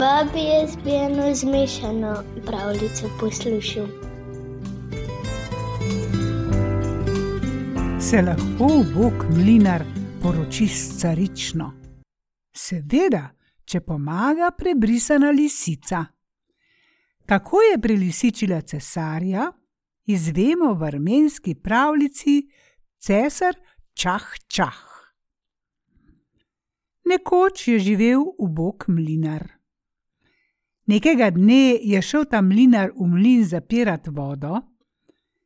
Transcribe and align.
Babi, 0.00 0.40
jaz 0.40 0.76
bi 0.84 0.90
eno 0.90 1.34
zmešano 1.34 2.24
pravljico 2.46 3.10
poslušal. 3.20 3.86
Se 8.00 8.22
lahko 8.22 8.84
Bog 8.94 9.12
mlinar 9.30 9.84
poroči 10.22 10.66
s 10.66 11.00
carično? 11.00 11.72
Seveda, 12.56 13.28
če 13.64 13.80
pomaga 13.80 14.50
prebrisana 14.58 15.30
lisica. 15.30 16.04
Kako 17.26 17.62
je 17.62 17.78
prelisičila 17.78 18.60
cesarja, 18.60 19.52
izvemo 20.06 20.72
v 20.74 20.82
armenski 20.82 21.54
pravljici 21.54 22.48
Cesar 22.98 23.54
Čah 23.94 24.32
Čah. 24.46 24.82
Nekoč 27.04 27.68
je 27.68 27.78
živel 27.78 28.24
ubog 28.38 28.84
mlinar. 28.88 29.59
Nekega 30.90 31.30
dne 31.30 31.78
je 31.86 32.02
šel 32.02 32.24
ta 32.26 32.40
mlinar 32.42 32.90
v 32.96 33.06
mlin 33.06 33.44
zapirati 33.46 34.10
vodo, 34.10 34.58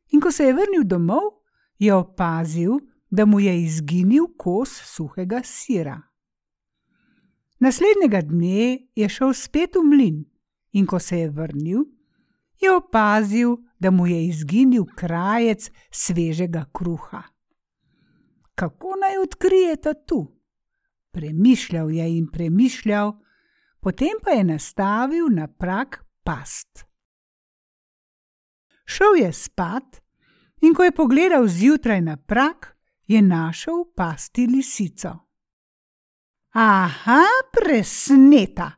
in 0.09 0.21
ko 0.21 0.31
se 0.31 0.47
je 0.47 0.53
vrnil 0.57 0.85
domov, 0.89 1.43
je 1.77 1.93
opazil, 1.93 2.79
da 3.11 3.25
mu 3.25 3.39
je 3.39 3.53
izginil 3.61 4.25
kos 4.37 4.71
suhega 4.95 5.43
sira. 5.43 5.99
Naslednjega 7.59 8.21
dne 8.25 8.87
je 8.95 9.09
šel 9.09 9.33
spet 9.37 9.77
v 9.77 9.83
mlin, 9.85 10.23
in 10.73 10.87
ko 10.89 10.99
se 10.99 11.19
je 11.19 11.29
vrnil, 11.29 11.85
je 12.61 12.71
opazil, 12.73 13.57
da 13.79 13.91
mu 13.91 14.07
je 14.07 14.25
izginil 14.25 14.87
krajec 14.97 15.69
svežega 15.91 16.65
kruha. 16.73 17.21
Kako 18.55 18.95
naj 19.01 19.21
odkrijete 19.21 19.93
tu? 20.07 20.25
Premišljal 21.11 21.91
je 21.91 22.09
in 22.17 22.27
premišljal, 22.31 23.13
potem 23.85 24.17
pa 24.17 24.31
je 24.31 24.43
nastavil 24.43 25.29
na 25.29 25.45
prak 25.47 26.01
past. 26.23 26.85
Šel 28.85 29.15
je 29.21 29.33
spat, 29.33 30.01
in 30.61 30.73
ko 30.73 30.83
je 30.83 30.91
pogledal 30.91 31.45
zjutraj 31.47 32.01
na 32.01 32.17
prak, 32.17 32.77
je 33.05 33.21
našel 33.21 33.83
pasti 33.95 34.47
lisico. 34.49 35.11
Aha, 36.57 37.21
presneta, 37.53 38.71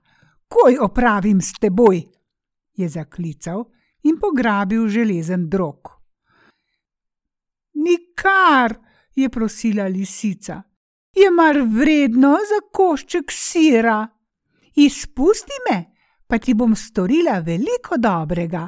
koj 0.48 0.76
opravim 0.84 1.40
s 1.42 1.54
teboj, 1.56 2.04
je 2.76 2.90
zaklical 2.90 3.64
in 4.04 4.20
pograbil 4.20 4.90
železen 4.92 5.48
drog. 5.50 5.88
Nikar, 7.80 8.76
je 9.16 9.30
prosila 9.30 9.88
lisica, 9.88 10.62
je 11.16 11.32
mar 11.32 11.64
vredno 11.64 12.36
za 12.44 12.60
košček 12.72 13.32
sira. 13.32 14.17
Izpusti 14.78 15.58
me, 15.70 15.78
pa 16.28 16.38
ti 16.38 16.54
bom 16.54 16.76
storila 16.76 17.40
veliko 17.40 17.98
dobrega. 17.98 18.68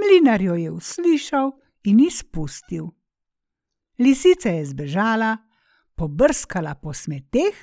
Mlinar 0.00 0.42
jo 0.42 0.54
je 0.54 0.70
uslišal 0.70 1.52
in 1.84 2.00
izpustil. 2.00 2.88
Lisica 3.98 4.50
je 4.50 4.64
zbežala, 4.66 5.36
pobrskala 5.94 6.74
po 6.74 6.92
smeteh 6.92 7.56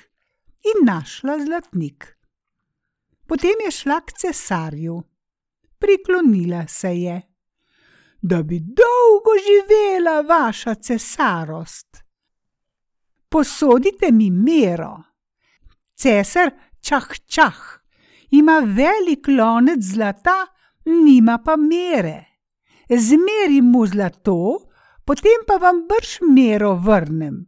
in 0.64 0.86
našla 0.86 1.38
zlatnik. 1.44 2.06
Potem 3.26 3.60
je 3.64 3.70
šla 3.70 4.00
k 4.00 4.12
cesarju, 4.12 5.02
priklonila 5.78 6.66
se 6.68 6.94
je, 6.96 7.22
da 8.22 8.42
bi 8.42 8.60
dolgo 8.60 9.34
živela 9.44 10.20
vaša 10.20 10.74
cesarost. 10.74 12.00
Posodite 13.28 14.12
mi 14.12 14.30
mero. 14.30 15.02
Cesar 15.94 16.50
čah 16.88 17.08
čah 17.28 17.58
ima 18.30 18.58
velik 18.64 19.28
lonec 19.28 19.80
zlata, 19.84 20.46
nima 20.84 21.38
pa 21.44 21.56
mere. 21.56 22.24
Zmerim 22.88 23.70
mu 23.72 23.86
zlato, 23.86 24.64
potem 25.04 25.44
pa 25.46 25.56
vam 25.60 25.84
brž 25.88 26.18
mero 26.32 26.74
vrnem. 26.74 27.44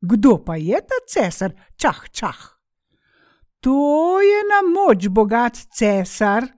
Kdo 0.00 0.38
pa 0.44 0.56
je 0.56 0.80
ta 0.80 0.98
cesar 1.08 1.52
čah 1.76 2.00
čah? 2.12 2.40
To 3.60 4.20
je 4.20 4.40
na 4.48 4.60
moč 4.66 5.08
bogat 5.08 5.56
cesar, 5.76 6.48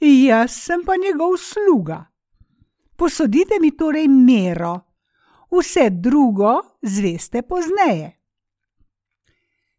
jaz 0.00 0.50
sem 0.50 0.82
pa 0.84 0.96
njegov 0.96 1.36
sluga. 1.36 2.08
Posodite 2.96 3.60
mi 3.60 3.76
torej 3.76 4.08
mero, 4.08 4.74
vse 5.52 5.90
drugo 5.90 6.80
zveste 6.82 7.42
pozneje. 7.42 8.17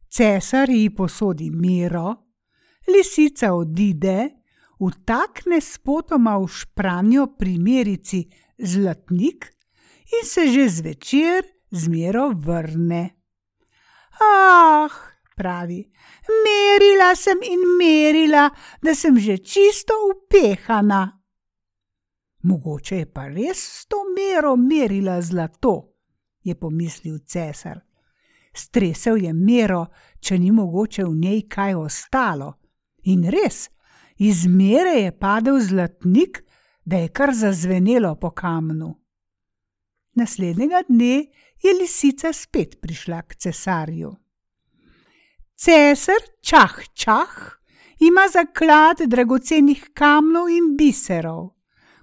Cesar 0.10 0.70
ji 0.70 0.90
posodi 0.96 1.50
mero, 1.52 2.16
lisica 2.88 3.54
odide, 3.54 4.30
vtakne 4.80 5.62
spotoma 5.62 6.38
v 6.40 6.48
špranjo 6.48 7.28
pri 7.38 7.58
merici 7.60 8.24
zlatnik 8.58 9.52
in 10.10 10.26
se 10.26 10.48
že 10.48 10.70
zvečer 10.70 11.46
z 11.72 11.88
mero 11.88 12.32
vrne. 12.34 13.04
Ah! 14.20 15.10
pravi. 15.40 15.80
Merila 16.44 17.16
sem 17.16 17.40
in 17.44 17.64
merila, 17.80 18.50
da 18.84 18.96
sem 18.96 19.16
že 19.20 19.38
čisto 19.40 19.96
upehana. 20.12 21.04
Mogoče 22.44 22.98
je 23.04 23.08
pa 23.08 23.28
res 23.28 23.60
s 23.60 23.88
to 23.88 24.04
mero 24.16 24.56
merila 24.56 25.20
zlato, 25.22 25.76
je 26.44 26.56
pomislil 26.56 27.20
cesar. 27.28 27.80
Stresel 28.54 29.18
je 29.24 29.34
mero, 29.34 29.86
če 30.20 30.38
ni 30.40 30.52
mogoče 30.52 31.04
v 31.04 31.16
njej 31.16 31.42
kaj 31.50 31.76
ostalo. 31.76 32.54
In 33.04 33.24
res, 33.30 33.70
iz 34.18 34.46
mere 34.48 34.96
je 35.02 35.12
padel 35.12 35.60
zlatnik, 35.60 36.44
da 36.86 36.98
je 36.98 37.10
kar 37.10 37.34
zazvenelo 37.34 38.16
po 38.16 38.32
kamnu. 38.32 38.96
Naslednjega 40.16 40.82
dne 40.88 41.26
je 41.64 41.74
lisica 41.80 42.34
spet 42.34 42.82
prišla 42.82 43.22
k 43.22 43.36
cesarju. 43.36 44.16
Cesar 45.56 46.22
Čah 46.42 46.76
Čah 46.94 47.36
ima 48.00 48.28
zaklad 48.34 49.02
dragocenih 49.06 49.90
kamnov 49.94 50.50
in 50.50 50.76
biserov. 50.78 51.50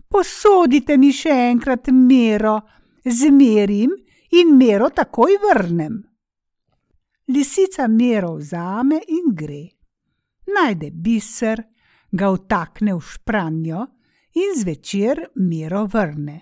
Posodite 0.08 0.96
mi 0.96 1.10
še 1.12 1.32
enkrat 1.50 1.88
mero, 1.92 2.60
zmerim 3.04 3.94
in 4.38 4.52
mero 4.56 4.90
takoj 4.90 5.38
vrnem. 5.42 5.96
Lisica 7.28 7.88
mero 7.88 8.36
vzame 8.36 9.00
in 9.08 9.34
gre. 9.34 9.64
Najde 10.54 10.90
biser, 10.90 11.62
ga 12.10 12.30
vtakne 12.30 12.94
v 12.94 13.02
špranjo 13.02 13.86
in 14.38 14.54
zvečer 14.54 15.24
mero 15.34 15.86
vrne. 15.90 16.38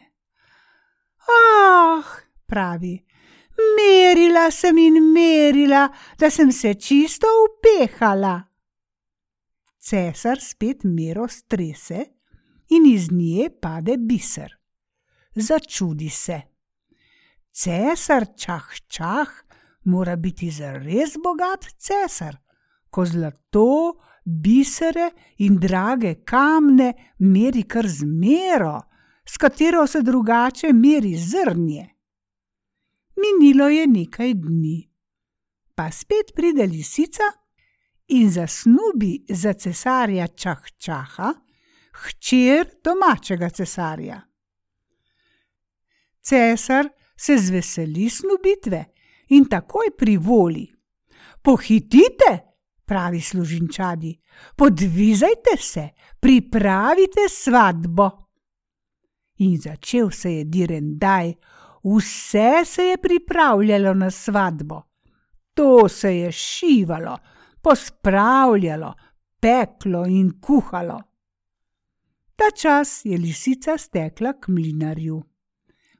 Ah, 1.24 2.04
pravi, 2.44 2.98
Merila 3.54 4.50
sem 4.50 4.78
in 4.78 5.12
merila, 5.12 5.88
da 6.18 6.30
sem 6.30 6.50
se 6.52 6.74
čisto 6.74 7.26
upehala. 7.44 8.42
Cesar 9.78 10.40
spet 10.40 10.84
mero 10.84 11.28
strese 11.28 12.00
in 12.68 12.86
iz 12.86 13.10
nje 13.12 13.50
pade 13.60 13.96
biser. 13.98 14.50
Začudi 15.34 16.10
se. 16.10 16.40
Cesar 17.52 18.26
čah 18.36 18.68
čah 18.88 19.30
mora 19.84 20.16
biti 20.16 20.50
zares 20.50 21.16
bogat 21.22 21.66
cesar, 21.78 22.36
ko 22.90 23.04
zlato, 23.04 24.00
bisere 24.24 25.10
in 25.44 25.58
drage 25.60 26.22
kamne 26.24 26.92
meri 27.18 27.64
kar 27.68 27.86
zmero, 27.88 28.80
s 29.24 29.36
katero 29.36 29.86
se 29.86 30.02
drugače 30.02 30.72
meri 30.72 31.14
zrnje. 31.16 31.88
Minilo 33.16 33.68
je 33.68 33.86
nekaj 33.86 34.34
dni, 34.34 34.78
pa 35.74 35.90
spet 35.90 36.32
pride 36.34 36.66
lisica 36.66 37.28
in 38.08 38.30
zasnubi 38.30 39.24
za 39.28 39.52
cesarja 39.52 40.26
Čahčaha, 40.26 41.32
hčer 41.94 42.68
domačega 42.84 43.50
cesarja. 43.50 44.20
Cesar 46.20 46.88
se 47.16 47.38
zveseli 47.38 48.08
snubitve 48.10 48.93
in 49.28 49.44
takoj 49.48 49.90
privoli. 49.98 50.66
Pohitite, 51.42 52.38
pravi 52.84 53.20
služinčadi, 53.20 54.20
podvizajte 54.56 55.56
se, 55.58 55.88
pripravite 56.20 57.28
svatbo. 57.28 58.10
In 59.38 59.58
začel 59.58 60.10
se 60.10 60.32
je 60.32 60.44
direndaj, 60.44 61.34
Vse 61.84 62.64
se 62.64 62.82
je 62.82 62.96
pripravljalo 62.96 63.94
na 63.94 64.10
svatbo. 64.10 64.82
To 65.54 65.88
se 65.88 66.16
je 66.16 66.32
šivalo, 66.32 67.18
pospravljalo, 67.62 68.94
peklo 69.40 70.06
in 70.06 70.40
kuhalo. 70.40 71.00
Ta 72.36 72.44
čas 72.56 73.04
je 73.04 73.18
lisica 73.18 73.78
stekla 73.78 74.32
k 74.32 74.48
mlinarju. 74.48 75.22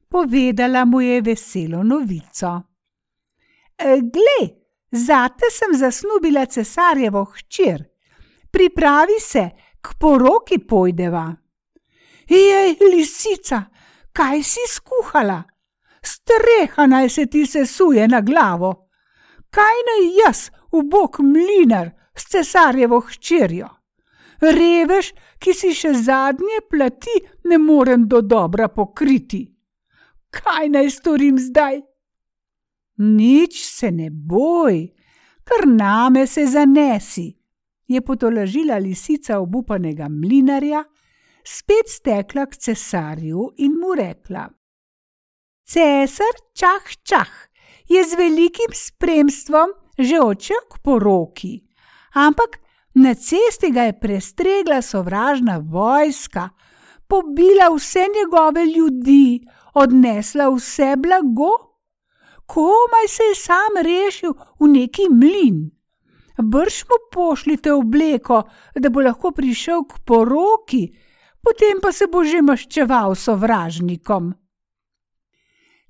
Povedala 0.08 0.84
mu 0.84 1.00
je 1.00 1.20
veselo 1.20 1.82
novico. 1.82 2.62
E, 3.78 3.98
Glej, 4.00 4.54
zate 4.92 5.50
sem 5.50 5.74
zasnubila 5.78 6.46
cesarjevo 6.46 7.24
hčer 7.24 7.94
pripravi 8.54 9.20
se, 9.20 9.50
k 9.80 9.98
poroki 10.00 10.58
pojdeva. 10.58 11.26
Jej, 12.28 12.76
lisica, 12.92 13.64
kaj 14.12 14.42
si 14.42 14.62
skuhala? 14.70 15.42
Streha 16.04 16.86
naj 16.86 17.08
se 17.08 17.26
ti 17.26 17.42
sesuje 17.46 18.06
na 18.08 18.20
glavo. 18.20 18.70
Kaj 19.50 19.80
naj 19.88 20.04
jaz, 20.20 20.44
v 20.72 20.84
bok 20.90 21.18
mlinar, 21.18 21.90
s 22.14 22.30
cesarjevo 22.30 23.00
hčerjo? 23.00 23.68
Revež, 24.40 25.10
ki 25.42 25.54
si 25.54 25.72
še 25.74 25.92
zadnje 26.06 26.62
plati, 26.70 27.16
ne 27.50 27.58
morem 27.58 28.06
do 28.08 28.22
dobra 28.22 28.68
pokriti. 28.68 29.42
Kaj 30.30 30.70
naj 30.70 30.90
storim 30.94 31.38
zdaj? 31.42 31.82
Nič 32.96 33.64
se 33.66 33.90
ne 33.90 34.10
boj, 34.10 34.88
kar 35.44 35.66
name 35.66 36.26
se 36.26 36.46
zanesi, 36.46 37.34
je 37.86 38.00
potolažila 38.00 38.78
lisica 38.78 39.38
obupanega 39.38 40.08
mlinarja, 40.08 40.84
spet 41.44 41.90
stekla 41.90 42.46
k 42.46 42.56
cesarju 42.56 43.50
in 43.56 43.74
mu 43.80 43.94
rekla: 43.94 44.48
Cesar, 45.66 46.34
čah, 46.54 46.86
čah, 47.02 47.32
je 47.88 48.04
z 48.04 48.14
velikim 48.14 48.72
spremstvom 48.72 49.74
že 49.98 50.18
odšel 50.20 50.62
k 50.70 50.78
poroki, 50.82 51.54
ampak 52.14 52.58
na 52.94 53.14
cesti 53.14 53.70
ga 53.70 53.86
je 53.90 53.98
prestregla 54.00 54.82
sovražna 54.82 55.58
vojska, 55.58 56.50
pobila 57.06 57.70
vse 57.74 58.06
njegove 58.10 58.66
ljudi, 58.66 59.46
odnesla 59.74 60.48
vse 60.50 60.94
blago 60.98 61.73
komaj 62.46 63.08
se 63.08 63.22
je 63.22 63.34
sam 63.34 63.80
rešil 63.82 64.34
v 64.60 64.68
neki 64.68 65.08
mlin. 65.10 65.70
Brž 66.42 66.84
mu 66.90 66.96
pošljite 67.12 67.72
obleko, 67.72 68.42
da 68.74 68.90
bo 68.90 69.00
lahko 69.00 69.30
prišel 69.30 69.84
k 69.84 70.00
poroki, 70.04 70.88
potem 71.42 71.78
pa 71.82 71.92
se 71.92 72.06
bo 72.06 72.24
že 72.24 72.42
maščeval 72.42 73.14
sovražnikom. 73.14 74.32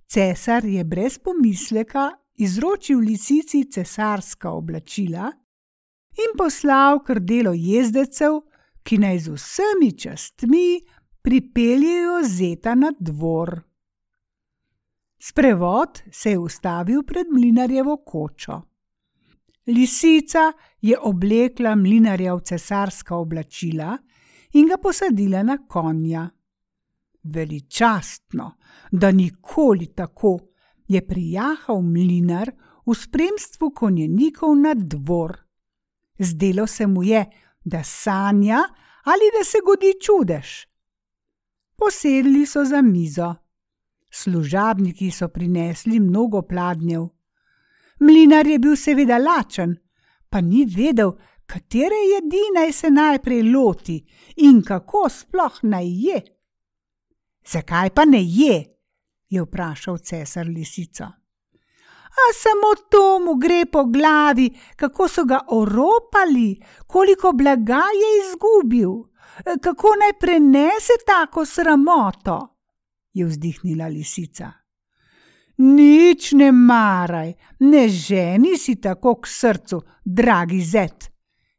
Cesar 0.06 0.64
je 0.64 0.84
brez 0.84 1.18
pomisleka 1.18 2.10
izročil 2.36 2.98
lisici 2.98 3.64
cesarska 3.70 4.50
oblačila 4.50 5.32
in 6.14 6.36
poslal 6.38 7.00
krdelo 7.04 7.52
jezdecev, 7.56 8.42
ki 8.84 8.98
naj 8.98 9.18
z 9.18 9.32
vsemi 9.34 9.90
častmi 9.98 10.80
pripeljejo 11.22 12.20
zeta 12.28 12.74
na 12.74 12.92
dvor. 13.00 13.62
Sprevod 15.26 16.02
se 16.12 16.30
je 16.30 16.38
ustavil 16.38 17.02
pred 17.02 17.26
mlinarjevo 17.32 17.96
kočo. 17.96 18.62
Lisica 19.66 20.52
je 20.80 20.98
oblekla 21.00 21.74
mlinarja 21.74 22.34
v 22.34 22.40
cesarska 22.40 23.16
oblačila 23.16 23.96
in 24.52 24.66
ga 24.68 24.76
posadila 24.76 25.42
na 25.42 25.56
konja. 25.68 26.26
Veličastno, 27.22 28.50
da 28.92 29.10
nikoli 29.10 29.86
tako, 29.86 30.38
je 30.88 31.00
prijahal 31.06 31.80
mlinar 31.82 32.50
v 32.86 32.94
spremstvu 32.94 33.70
konjenikov 33.70 34.56
na 34.56 34.74
dvor. 34.76 35.38
Zdelo 36.18 36.66
se 36.66 36.86
mu 36.86 37.02
je, 37.02 37.24
da 37.64 37.80
sanja 37.84 38.60
ali 39.04 39.32
da 39.38 39.44
se 39.44 39.58
godi 39.64 39.94
čudež. 40.00 40.66
Posedli 41.76 42.46
so 42.46 42.64
za 42.64 42.82
mizo. 42.82 43.43
Služabniki 44.14 45.10
so 45.10 45.28
prinesli 45.28 46.00
mnogo 46.00 46.42
pladnjev. 46.42 47.08
Mlinar 48.00 48.46
je 48.46 48.58
bil 48.58 48.76
seveda 48.76 49.18
lačen, 49.18 49.74
pa 50.30 50.40
ni 50.40 50.64
vedel, 50.76 51.10
katere 51.46 51.98
jedi 52.12 52.42
naj 52.54 52.72
se 52.72 52.90
najprej 52.90 53.42
loti 53.42 53.96
in 54.36 54.62
kako 54.62 55.08
sploh 55.08 55.58
naj 55.62 55.90
je. 56.06 56.22
Zakaj 57.52 57.90
pa 57.90 58.04
ne 58.04 58.22
je? 58.22 58.64
je 59.28 59.42
vprašal 59.42 59.98
cesar 59.98 60.46
lisico. 60.46 61.04
A 62.14 62.24
samo 62.38 62.74
to 62.90 63.18
mu 63.18 63.34
gre 63.34 63.64
po 63.66 63.84
glavi, 63.84 64.50
kako 64.76 65.08
so 65.08 65.24
ga 65.24 65.40
oropali, 65.48 66.62
koliko 66.86 67.32
blaga 67.32 67.82
je 68.00 68.10
izgubil, 68.22 68.90
kako 69.62 69.96
naj 70.00 70.18
prenese 70.20 71.02
tako 71.06 71.46
sramoto 71.46 72.53
je 73.14 73.26
vzdihnila 73.26 73.86
lisica. 73.88 74.52
Nič 75.58 76.32
ne 76.32 76.50
maraj, 76.52 77.34
ne 77.60 77.88
ženi 77.88 78.58
si 78.58 78.74
tako 78.80 79.20
k 79.22 79.26
srcu, 79.26 79.82
dragi 80.04 80.60
zet, 80.60 81.10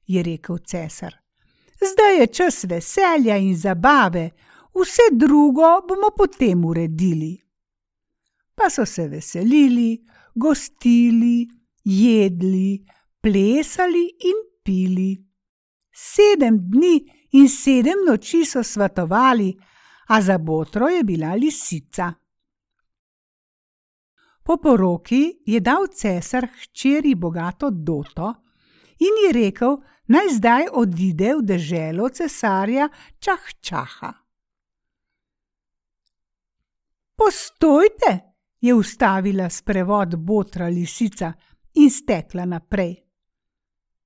je 0.08 0.24
rekel 0.24 0.58
cesar. 0.58 1.16
Zdaj 1.80 2.20
je 2.20 2.28
čas 2.28 2.64
veselja 2.64 3.38
in 3.38 3.56
zabave, 3.56 4.30
vse 4.76 5.08
drugo 5.12 5.80
bomo 5.88 6.12
potem 6.18 6.66
uredili. 6.66 7.38
Pa 8.56 8.70
so 8.70 8.86
se 8.86 9.08
veselili, 9.08 10.04
gostili, 10.36 11.48
jedli, 11.84 12.84
plesali 13.22 14.06
in 14.20 14.44
pili. 14.64 15.16
Sedem 15.92 16.60
dni 16.60 17.00
in 17.32 17.50
sedem 17.50 18.04
noči 18.08 18.46
so 18.46 18.64
svetovali, 18.64 19.54
a 20.08 20.22
za 20.22 20.38
botro 20.38 20.88
je 20.88 21.04
bila 21.04 21.34
lisica. 21.36 22.14
Po 24.44 24.58
poroki 24.58 25.42
je 25.46 25.60
dal 25.60 25.88
cesar 25.88 26.48
hčeri 26.48 27.16
bogato 27.16 27.70
doto 27.70 28.34
in 28.98 29.18
ji 29.26 29.32
rekel, 29.34 29.78
naj 30.08 30.28
zdaj 30.38 30.68
odide 30.72 31.34
v 31.36 31.42
deželo 31.42 32.10
cesarja 32.10 32.90
Čahčaha. 33.20 34.14
Postojte, 37.16 38.36
je 38.62 38.74
ustavila 38.74 39.50
sprevod 39.50 40.16
botra 40.16 40.68
lisica 40.68 41.34
in 41.74 41.92
stekla 41.92 42.46
naprej 42.46 43.05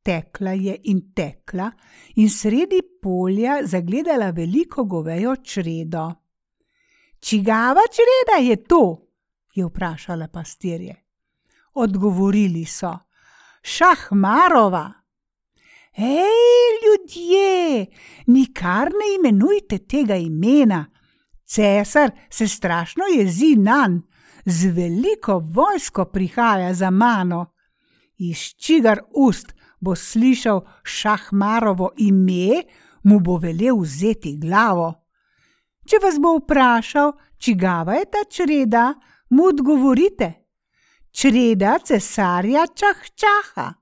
tekla 0.03 0.51
je 0.51 0.77
in 0.83 1.01
tekla, 1.15 1.71
in 2.15 2.29
sredi 2.29 2.81
polja 3.01 3.59
zagledala 3.63 4.31
veliko 4.31 4.83
govejo 4.83 5.35
čredo. 5.35 6.11
Čigava 7.19 7.81
čreda 7.91 8.49
je 8.49 8.63
to? 8.63 9.09
je 9.53 9.65
vprašala 9.65 10.27
pastirje. 10.27 10.95
Odgovorili 11.73 12.65
so: 12.65 12.97
Šahmarova. 13.61 14.93
Hej, 15.91 16.69
ljudje, 16.83 17.85
nikar 18.27 18.87
ne 18.87 19.15
imenujte 19.19 19.77
tega 19.77 20.15
imena. 20.15 20.85
Cesar 21.45 22.11
se 22.29 22.47
strašno 22.47 23.03
jezi 23.15 23.55
nan, 23.55 24.01
z 24.45 24.65
veliko 24.65 25.39
vojsko 25.39 26.05
prihaja 26.05 26.73
za 26.73 26.89
mano. 26.89 27.45
Iz 28.17 28.37
čigar 28.37 28.99
ust 29.15 29.53
bo 29.79 29.95
slišal 29.95 30.61
šahmarovo 30.83 31.91
ime, 31.97 32.63
mu 33.03 33.19
bo 33.19 33.37
velel 33.37 33.79
vzeti 33.81 34.35
glavo. 34.37 34.93
Če 35.87 35.97
vas 36.03 36.19
bo 36.21 36.35
vprašal, 36.37 37.13
čigava 37.37 37.95
je 37.97 38.05
ta 38.05 38.23
čreda, 38.29 38.93
mu 39.29 39.49
odgovorite: 39.49 40.33
Čreda 41.11 41.79
cesarja 41.85 42.65
čahčaha, 42.67 43.73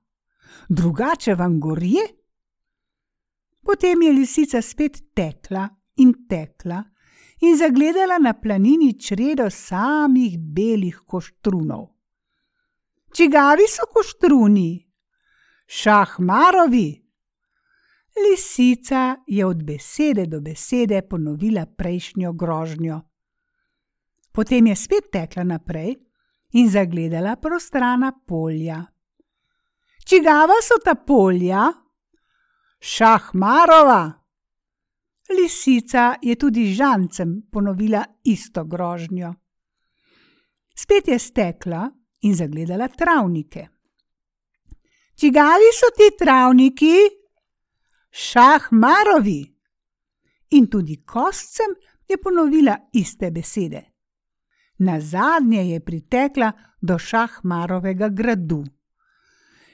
drugače 0.68 1.34
vam 1.34 1.60
gorje. 1.60 2.06
Potem 3.64 4.02
je 4.02 4.12
lisica 4.12 4.62
spet 4.62 4.96
tekla 5.14 5.68
in 5.96 6.14
tekla 6.28 6.82
in 7.40 7.56
zagledala 7.56 8.18
na 8.18 8.32
planini 8.32 8.94
čredo 9.00 9.50
samih 9.50 10.38
belih 10.38 11.02
koštrunov. 11.06 11.86
Čigavi 13.14 13.66
so 13.68 13.86
koštruni? 13.92 14.87
Šahmarovi. 15.70 17.04
Lisica 18.16 19.16
je 19.26 19.46
od 19.46 19.64
besede 19.64 20.26
do 20.26 20.40
besede 20.40 21.02
ponovila 21.02 21.66
prejšnjo 21.66 22.32
grožnjo. 22.32 23.00
Potem 24.32 24.66
je 24.66 24.76
spet 24.76 25.10
tekla 25.12 25.44
naprej 25.44 25.94
in 26.52 26.70
zagledala 26.70 27.36
prostrana 27.36 28.12
polja. 28.26 28.80
Čigava 30.08 30.56
so 30.62 30.80
ta 30.84 30.94
polja? 30.94 31.68
Šahmarova. 32.80 34.12
Lisica 35.36 36.14
je 36.22 36.34
tudi 36.34 36.72
žancem 36.72 37.42
ponovila 37.52 38.04
isto 38.24 38.64
grožnjo. 38.64 39.34
Spet 40.74 41.08
je 41.08 41.18
stekla 41.18 41.90
in 42.20 42.34
zagledala 42.34 42.88
travnike. 42.88 43.68
Čigavi 45.20 45.70
so 45.74 45.90
ti 45.96 46.16
travniki? 46.18 46.94
Šahmarovi. 48.10 49.40
In 50.50 50.68
tudi 50.70 51.02
kostcem 51.04 51.74
je 52.08 52.16
ponovila 52.22 52.76
iste 52.92 53.30
besede. 53.30 53.82
Na 54.78 55.00
zadnje 55.00 55.64
je 55.70 55.80
pritekla 55.84 56.52
do 56.80 56.98
Šahmarovega 56.98 58.08
gradu. 58.08 58.62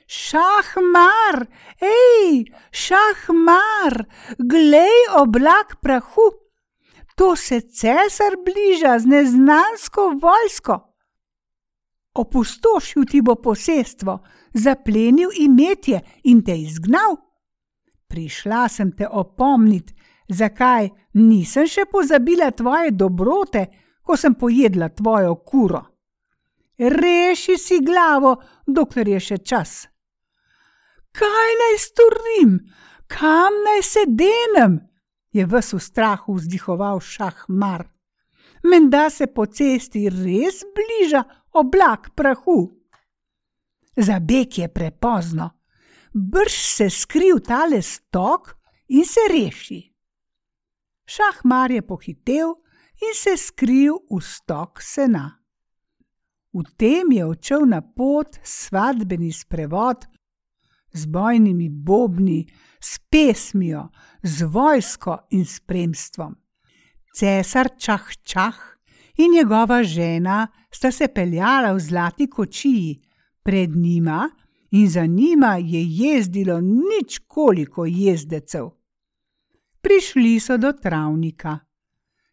Šahmar, 0.06 1.46
hej, 1.80 2.44
šahmar, 2.70 4.04
glej 4.38 4.96
oblak 5.20 5.76
prahu, 5.82 6.28
to 7.16 7.36
se 7.36 7.60
cesar 7.60 8.36
bliža 8.44 8.98
z 8.98 9.06
neznansko 9.06 10.08
vojsko. 10.22 10.78
Opustošil 12.14 13.04
ti 13.04 13.20
bo 13.22 13.34
posestvo, 13.34 14.18
zaplenil 14.54 15.30
imetje 15.36 16.00
in 16.24 16.42
te 16.44 16.56
izgnal. 16.58 17.16
Prišla 18.08 18.68
sem 18.68 18.92
te 18.92 19.08
opomniti, 19.08 19.94
zakaj 20.28 20.88
nisem 21.14 21.66
še 21.66 21.86
pozabila 21.90 22.50
tvoje 22.50 22.94
dobrote, 22.94 23.66
ko 24.04 24.16
sem 24.16 24.34
pojedla 24.34 24.88
tvojo 24.88 25.34
kuro. 25.42 25.82
Reši 26.78 27.58
si 27.58 27.80
glavo, 27.80 28.36
dokler 28.66 29.08
je 29.14 29.20
še 29.20 29.38
čas. 29.38 29.74
Kaj 31.14 31.50
naj 31.60 31.76
storim, 31.78 32.58
kam 33.06 33.62
naj 33.66 33.82
se 33.82 34.04
denem? 34.08 34.80
je 35.34 35.46
ves 35.46 35.72
v 35.74 35.80
strahu 35.82 36.36
vzdihoval 36.38 37.00
šahmar. 37.00 37.88
Menda 38.64 39.10
se 39.10 39.26
po 39.26 39.46
cesti 39.46 40.06
res 40.08 40.62
bliža 40.74 41.24
oblak 41.52 42.14
prahu. 42.14 42.83
Za 43.96 44.18
beg 44.20 44.58
je 44.58 44.68
prepozno, 44.68 45.50
brž 46.12 46.52
se 46.52 46.90
skril 46.90 47.40
tale 47.40 47.82
stok 47.82 48.56
in 48.88 49.04
se 49.04 49.20
reši. 49.30 49.80
Šahmar 51.06 51.70
je 51.70 51.82
pohitev 51.82 52.54
in 53.02 53.14
se 53.14 53.36
skril 53.36 53.98
v 54.10 54.20
stok 54.22 54.82
sena. 54.82 55.40
V 56.54 56.62
tem 56.78 57.12
je 57.12 57.24
odšel 57.26 57.66
na 57.66 57.80
pot 57.82 58.38
svadbeni 58.42 59.32
sprevod 59.32 60.06
z 60.94 61.06
bojnimi 61.06 61.68
bobni, 61.68 62.46
s 62.80 62.98
pesmijo, 63.10 63.88
z 64.22 64.46
vojsko 64.46 65.18
in 65.30 65.44
spremstvom. 65.44 66.36
Cesar 67.14 67.68
Čah 67.78 68.06
Čah 68.22 68.58
in 69.18 69.34
njegova 69.34 69.82
žena 69.82 70.46
sta 70.70 70.90
se 70.90 71.08
peljala 71.08 71.72
v 71.72 71.80
zlati 71.80 72.30
kočiji, 72.30 73.00
pred 73.44 73.76
njima 73.76 74.30
in 74.70 74.88
za 74.88 75.06
njima 75.06 75.56
je 75.56 75.84
jezdilo 75.86 76.60
nič 76.60 77.18
koliko 77.26 77.86
jezdecev. 77.86 78.70
Prišli 79.80 80.40
so 80.40 80.56
do 80.56 80.72
travnika. 80.72 81.58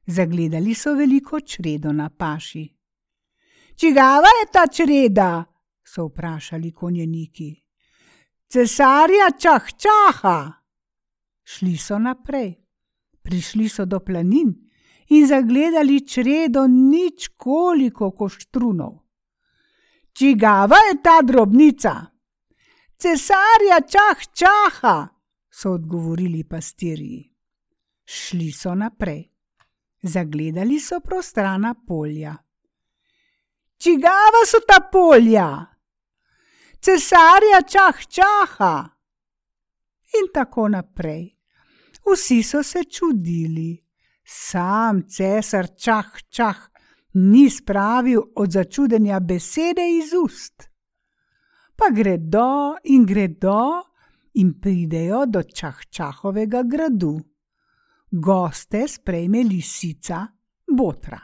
Zagledali 0.05 0.73
so 0.73 0.93
veliko 0.93 1.39
čredo 1.39 1.91
na 1.91 2.09
paši. 2.09 2.67
Čigava 3.75 4.31
je 4.41 4.51
ta 4.53 4.67
čreda? 4.67 5.43
so 5.83 6.05
vprašali 6.05 6.71
konjeniki 6.71 7.61
cesarja 8.51 9.31
Čahčaha. 9.39 10.51
Šli 11.43 11.77
so 11.77 11.99
naprej, 11.99 12.55
prišli 13.23 13.69
so 13.69 13.85
do 13.85 13.99
planin 13.99 14.51
in 15.09 15.27
zagledali 15.27 16.01
čredo 16.07 16.67
nič 16.67 17.27
koliko 17.37 18.11
koštrunov. 18.11 19.00
Čigava 20.13 20.75
je 20.75 21.01
ta 21.03 21.21
drobnica? 21.21 21.93
Cesarja 22.97 23.79
Čahčaha, 23.87 25.07
so 25.49 25.71
odgovorili 25.71 26.43
pastirji. 26.43 27.31
Šli 28.05 28.51
so 28.51 28.75
naprej, 28.75 29.23
zagledali 30.01 30.79
so 30.79 30.99
prostrana 30.99 31.75
polja. 31.87 32.35
Čigava 33.77 34.45
so 34.45 34.59
ta 34.67 34.79
polja? 34.91 35.71
cesarja 36.81 37.61
čah 37.61 37.97
čaha. 38.07 38.75
In 40.17 40.27
tako 40.33 40.67
naprej. 40.67 41.37
Vsi 42.05 42.43
so 42.43 42.63
se 42.63 42.83
čudili, 42.83 43.77
sam 44.25 45.03
cesar 45.07 45.67
čah 45.77 46.09
čah 46.29 46.70
ni 47.13 47.49
spravil 47.49 48.21
od 48.35 48.51
začudenja 48.51 49.19
besede 49.19 49.85
iz 49.97 50.13
ust. 50.23 50.69
Pa 51.75 51.89
gredo 51.93 52.75
in 52.83 53.05
gredo 53.05 53.81
in 54.33 54.53
pridejo 54.61 55.25
do 55.25 55.43
čahčahovega 55.43 56.63
gradu. 56.63 57.19
Goste 58.11 58.87
sprejme 58.87 59.43
lisica 59.43 60.27
Botra. 60.77 61.19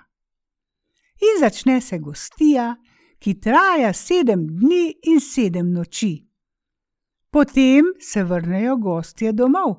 In 1.17 1.39
začne 1.39 1.81
se 1.81 1.97
gostija, 1.99 2.75
ki 3.19 3.33
traja 3.41 3.93
sedem 3.93 4.45
dni 4.47 4.93
in 5.09 5.19
sedem 5.19 5.71
noči. 5.73 6.27
Potem 7.29 7.93
se 7.99 8.23
vrnejo 8.23 8.77
gostje 8.77 9.31
domov. 9.33 9.75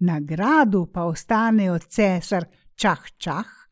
Na 0.00 0.20
gradu 0.20 0.86
pa 0.92 1.04
ostanejo 1.04 1.78
cesar 1.78 2.46
Čah 2.74 3.02
Čah, 3.18 3.67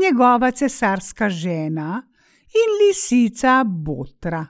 njegova 0.00 0.50
cesarska 0.50 1.28
žena 1.30 2.02
in 2.60 2.70
lisica 2.80 3.64
Botra. 3.64 4.46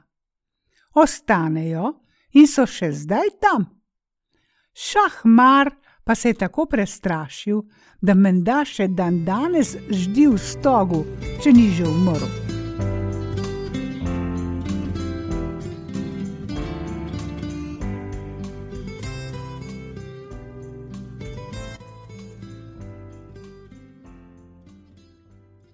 Ostanejo 0.95 1.93
in 2.33 2.47
so 2.47 2.67
še 2.67 2.93
zdaj 2.93 3.35
tam. 3.41 3.67
Šahmar 4.75 5.75
pa 6.05 6.15
se 6.15 6.29
je 6.29 6.35
tako 6.35 6.65
prestrašil, 6.67 7.63
da 8.01 8.15
menda 8.15 8.63
še 8.65 8.89
dan 8.89 9.25
danes 9.25 9.77
ždi 9.91 10.25
v 10.33 10.41
stogu, 10.41 11.05
če 11.45 11.53
ni 11.53 11.69
že 11.77 11.85
umrl. 11.85 12.48